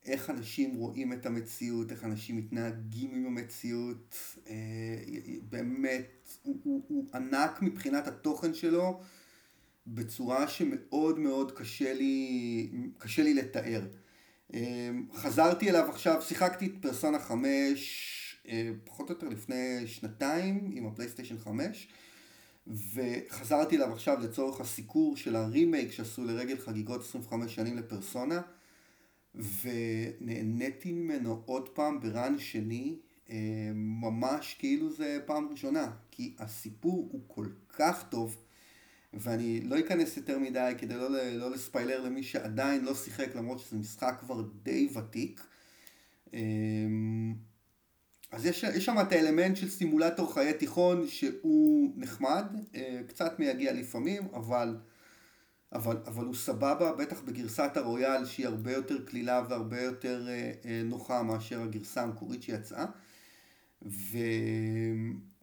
[0.05, 4.17] איך אנשים רואים את המציאות, איך אנשים מתנהגים עם המציאות,
[4.49, 4.55] אה,
[5.49, 9.01] באמת, הוא, הוא, הוא ענק מבחינת התוכן שלו
[9.95, 13.87] בצורה שמאוד מאוד קשה לי, קשה לי לתאר.
[14.55, 20.87] אה, חזרתי אליו עכשיו, שיחקתי את פרסונה 5 אה, פחות או יותר לפני שנתיים עם
[20.87, 21.89] הפלייסטיישן 5
[22.67, 28.41] וחזרתי אליו עכשיו לצורך הסיקור של הרימייק שעשו לרגל חגיגות 25 שנים לפרסונה
[29.35, 32.97] ונהניתי ממנו עוד פעם בראן שני,
[33.31, 33.37] אה,
[33.75, 38.37] ממש כאילו זה פעם ראשונה, כי הסיפור הוא כל כך טוב,
[39.13, 43.77] ואני לא אכנס יותר מדי כדי לא, לא לספיילר למי שעדיין לא שיחק, למרות שזה
[43.77, 45.47] משחק כבר די ותיק.
[46.35, 46.39] אה,
[48.33, 52.45] אז יש, יש שם את האלמנט של סימולטור חיי תיכון שהוא נחמד,
[52.75, 54.77] אה, קצת מייגע לפעמים, אבל
[55.73, 60.83] אבל, אבל הוא סבבה, בטח בגרסת הרויאל שהיא הרבה יותר קלילה והרבה יותר אה, אה,
[60.85, 62.87] נוחה מאשר הגרסה המקורית שיצאה.
[63.83, 64.19] ו...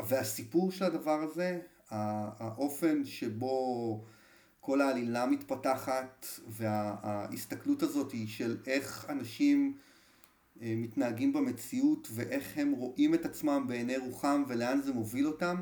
[0.06, 1.60] והסיפור של הדבר הזה,
[1.92, 4.06] האופן שבו
[4.60, 9.78] כל העלילה מתפתחת וההסתכלות הזאת היא של איך אנשים
[10.62, 15.62] אה, מתנהגים במציאות ואיך הם רואים את עצמם בעיני רוחם ולאן זה מוביל אותם.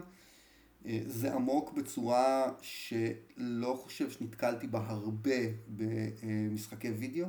[0.86, 5.36] אה, זה עמוק בצורה שלא חושב שנתקלתי בה הרבה
[5.68, 7.28] במשחקי וידאו,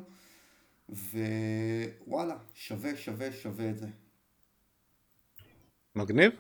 [0.88, 3.87] ווואלה, שווה, שווה, שווה את זה.
[5.94, 6.33] מגניב,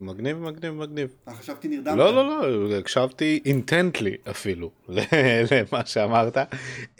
[0.00, 1.14] מגניב, מגניב, מגניב.
[1.28, 1.96] אה, חשבתי נרדמת.
[1.96, 2.26] לא, לא,
[2.70, 4.70] לא, הקשבתי אינטנטלי אפילו
[5.50, 6.36] למה שאמרת.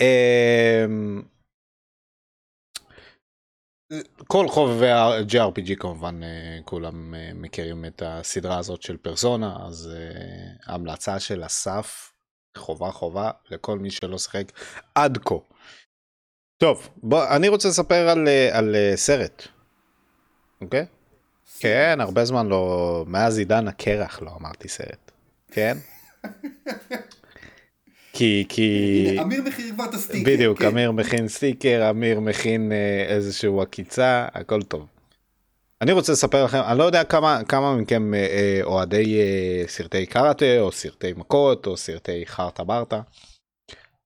[0.01, 1.23] אמ,
[4.27, 10.71] כל חובבי ה-JRPG כמובן אה, כולם אה, מכירים את הסדרה הזאת של פרסונה, אז uh,
[10.71, 12.13] ההמלצה של אסף
[12.57, 14.53] חובה חובה לכל מי שלא שיחק
[14.95, 15.35] עד כה.
[16.63, 19.43] טוב, בוא, אני רוצה לספר על, על סרט,
[20.61, 20.87] אוקיי?
[21.59, 25.11] כן, הרבה זמן לא, מאז עידן הקרח לא אמרתי סרט,
[25.51, 25.79] כן?
[28.13, 30.67] כי כי אמיר מכין כבר את הסטיקר בדיוק כן.
[30.67, 34.87] אמיר מכין סטיקר אמיר מכין אה, איזשהו עקיצה הכל טוב.
[35.83, 39.19] אני רוצה לספר לכם אני לא יודע כמה כמה מכם אה, אה, אוהדי
[39.67, 43.01] סרטי קראטה או סרטי מכות או סרטי חרטה ברטה.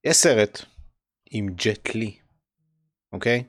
[0.05, 0.63] יש סרט
[1.31, 2.13] עם ג'ט לי
[3.13, 3.43] אוקיי.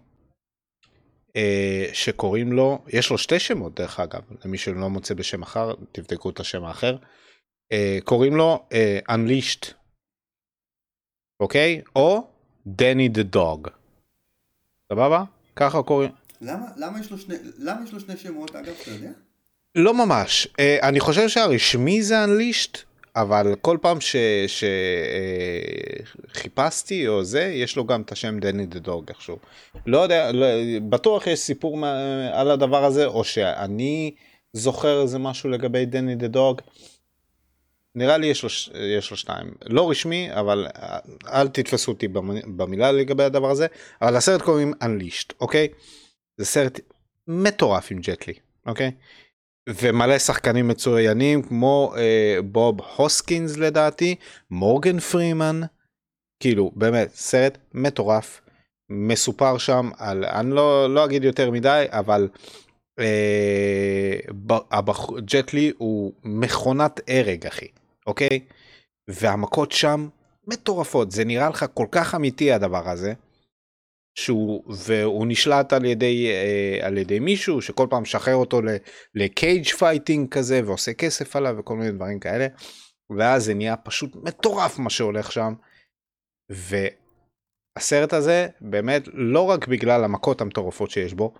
[1.93, 6.39] שקוראים לו יש לו שתי שמות דרך אגב למי שלא מוצא בשם אחר תבדקו את
[6.39, 6.97] השם האחר.
[8.03, 8.67] קוראים לו
[9.09, 9.73] Unleashed
[11.39, 11.81] אוקיי?
[11.95, 12.27] או
[12.67, 13.67] דני דה דוג.
[14.93, 15.23] סבבה?
[15.55, 16.11] ככה קוראים.
[16.41, 19.09] למה, למה, יש לו שני, למה יש לו שני שמות אגב, אתה יודע?
[19.75, 20.47] לא ממש.
[20.81, 22.77] אני חושב שהרשמי זה Unleashed,
[23.15, 23.97] אבל כל פעם
[26.33, 29.37] שחיפשתי uh, או זה, יש לו גם את השם דני דה דוג איכשהו.
[29.85, 30.47] לא יודע, לא,
[30.89, 31.85] בטוח יש סיפור
[32.33, 34.15] על הדבר הזה, או שאני
[34.53, 36.61] זוכר איזה משהו לגבי דני דה דוג.
[37.95, 38.49] נראה לי יש לו,
[38.97, 40.67] יש לו שניים, לא רשמי, אבל
[41.27, 42.07] אל תתפסו אותי
[42.55, 43.67] במילה לגבי הדבר הזה,
[44.01, 45.67] אבל הסרט קוראים Unleashed, אוקיי?
[46.37, 46.79] זה סרט
[47.27, 48.33] מטורף עם ג'טלי,
[48.65, 48.91] אוקיי?
[49.69, 54.15] ומלא שחקנים מצוינים כמו אה, בוב הוסקינס לדעתי,
[54.51, 55.61] מורגן פרימן,
[56.39, 58.41] כאילו באמת סרט מטורף,
[58.89, 62.27] מסופר שם על, אני לא, לא אגיד יותר מדי, אבל
[62.99, 64.17] אה,
[65.25, 67.67] ג'טלי הוא מכונת הרג אחי.
[68.07, 68.39] אוקיי?
[69.07, 70.07] והמכות שם
[70.47, 73.13] מטורפות, זה נראה לך כל כך אמיתי הדבר הזה,
[74.15, 78.61] שהוא, והוא נשלט על ידי, אה, על ידי מישהו שכל פעם משחרר אותו
[79.15, 82.47] ל cage fighting כזה ועושה כסף עליו וכל מיני דברים כאלה,
[83.17, 85.53] ואז זה נהיה פשוט מטורף מה שהולך שם.
[86.51, 91.33] והסרט הזה באמת לא רק בגלל המכות המטורפות שיש בו,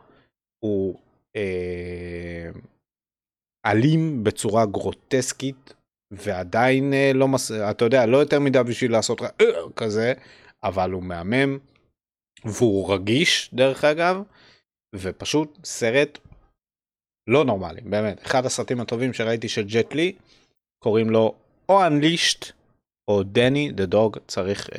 [0.63, 0.99] הוא
[1.35, 2.49] אה,
[3.65, 5.73] אלים בצורה גרוטסקית
[6.11, 7.51] ועדיין אה, לא מס...
[7.51, 9.27] אתה יודע לא יותר מדי בשביל לעשות אה,
[9.75, 10.13] כזה
[10.63, 11.57] אבל הוא מהמם
[12.45, 14.21] והוא רגיש דרך אגב
[14.95, 16.19] ופשוט סרט
[17.27, 18.25] לא נורמלי באמת.
[18.25, 20.13] אחד הסרטים הטובים שראיתי של ג'ט לי
[20.83, 21.35] קוראים לו
[21.69, 22.51] או Unleashed
[23.07, 24.69] או דני דה דוג צריך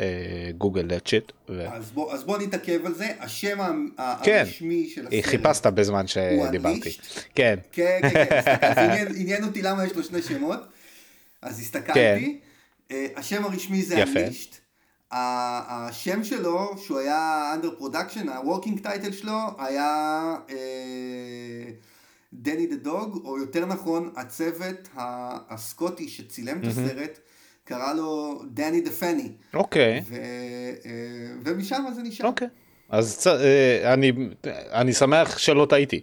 [0.59, 1.33] גוגל דאט שיט.
[1.49, 3.07] אז בוא אז בוא נתעכב על זה.
[3.19, 3.87] השם
[4.23, 6.97] כן, הרשמי של הסרט חיפשת בזמן שדיברתי.
[7.35, 7.59] כן.
[7.73, 8.41] כן כן,
[8.75, 9.07] כן.
[9.21, 10.61] עניין אותי למה יש לו שני שמות.
[11.43, 12.41] אז הסתכלתי,
[12.89, 12.95] כן.
[12.95, 14.57] uh, השם הרשמי זה אנלישט,
[15.17, 20.35] השם שלו, שהוא היה under production, ה-working title שלו היה
[22.33, 24.89] דני דה דוג, או יותר נכון, הצוות
[25.49, 27.19] הסקוטי שצילם את הסרט,
[27.65, 29.33] קרא לו דני דה פני.
[29.55, 30.21] אוקיי, אה,
[31.45, 32.27] ומשם זה נשאר.
[32.27, 32.49] אוקיי.
[32.89, 34.13] אז צ- אה, אני,
[34.73, 36.01] אני שמח שלא טעיתי.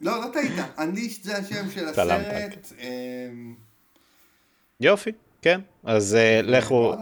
[0.00, 2.72] לא, לא טעית, Unleashed זה השם של הסרט.
[2.78, 3.54] אמ,
[4.80, 5.12] יופי,
[5.42, 5.60] כן.
[5.84, 6.94] אז אה, לכו,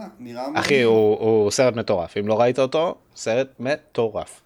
[0.55, 0.81] אחי.
[0.81, 2.17] הוא, סרט מטורף.
[2.17, 4.41] אם לא ראית אותו, סרט מטורף.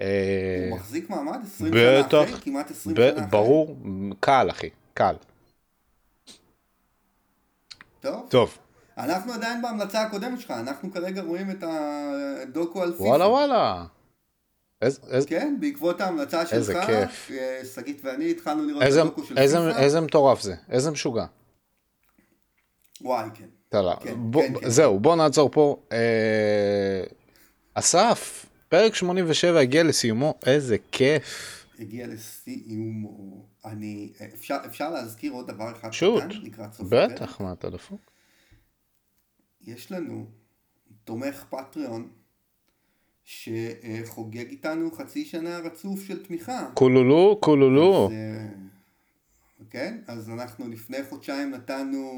[0.00, 3.30] אה, הוא מחזיק מעמד 20 שנה אחרי, כמעט 20 ב- שנה אחרי.
[3.30, 3.76] ברור,
[4.20, 5.14] קל אחי, קל.
[8.00, 8.26] טוב.
[8.28, 8.58] טוב,
[8.98, 11.64] אנחנו עדיין בהמלצה הקודמת שלך, אנחנו כרגע רואים את
[12.42, 13.02] הדוקו על פיפ"א.
[13.02, 13.84] וואלה וואלה.
[14.82, 16.76] איזה- איזה- כן, בעקבות ההמלצה שלך.
[16.76, 17.04] אה,
[17.74, 19.78] שגית ואני התחלנו לראות את הדוקו של פיפ"א.
[19.78, 21.24] איזה מטורף זה, איזה משוגע.
[23.02, 23.46] וואי, כן.
[23.68, 24.68] תלה, כן, בוא- כן, כן.
[24.68, 25.76] זהו, בוא נעצור פה.
[25.92, 27.02] אה,
[27.74, 31.56] אסף, פרק 87 הגיע לסיומו, איזה כיף.
[31.78, 33.44] הגיע לסיומו.
[33.64, 37.10] אני, אפשר, אפשר להזכיר עוד דבר אחד שוט, קטן לקראת סוף הפרק?
[37.10, 38.00] בטח, מה אתה דפוק?
[39.60, 40.26] יש לנו
[41.04, 42.08] תומך פטריון
[43.24, 46.70] שחוגג איתנו חצי שנה רצוף של תמיכה.
[46.74, 48.06] קולולו, קולולו.
[48.06, 48.46] אז, אה,
[49.70, 52.12] כן, אז אנחנו לפני חודשיים נתנו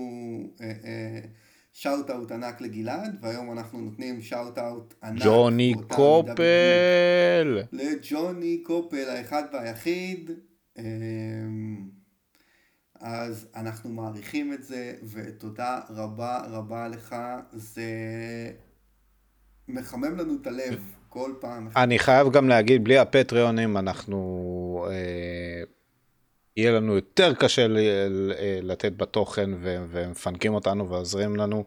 [1.72, 5.22] shout out ענק לגלעד, והיום אנחנו נותנים shout out ענק.
[5.24, 7.62] ג'וני קופל.
[7.72, 10.30] לג'וני קופל האחד והיחיד.
[10.78, 10.84] אה,
[13.00, 17.16] אז אנחנו מעריכים את זה, ותודה רבה רבה לך,
[17.52, 17.84] זה
[19.68, 21.68] מחמם לנו את הלב כל פעם.
[21.76, 24.86] אני חייב גם להגיד, בלי הפטריונים אנחנו...
[24.90, 25.62] אה,
[26.56, 27.68] יהיה לנו יותר קשה אה,
[28.62, 31.64] לתת בתוכן ומפנקים אותנו ועוזרים לנו.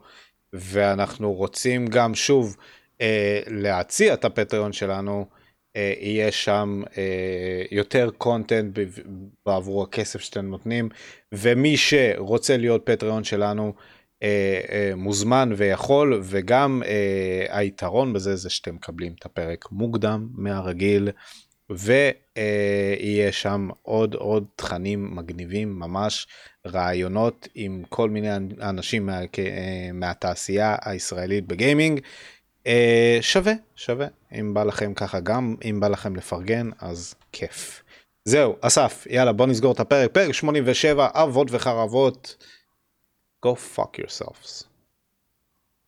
[0.54, 2.56] ואנחנו רוצים גם שוב
[3.02, 5.26] אה, להציע את הפטריון שלנו.
[5.76, 8.80] אה, יהיה שם אה, יותר קונטנט
[9.46, 10.90] בעבור הכסף שאתם נותנים.
[11.32, 13.74] ומי שרוצה להיות פטריון שלנו
[14.24, 16.20] אה, אה, מוזמן ויכול.
[16.24, 21.10] וגם אה, היתרון בזה זה שאתם מקבלים את הפרק מוקדם מהרגיל
[21.70, 26.28] ויהיה שם עוד עוד תכנים מגניבים ממש
[26.68, 32.00] רעיונות עם כל מיני אנשים מה, אה, מהתעשייה הישראלית בגיימינג.
[32.68, 34.08] אה, שווה שווה
[34.40, 37.84] אם בא לכם ככה גם אם בא לכם לפרגן אז כיף.
[38.26, 42.36] זהו אסף יאללה בוא נסגור את הפרק פרק 87 אבות וחרבות.
[43.46, 44.66] go fuck yourselves.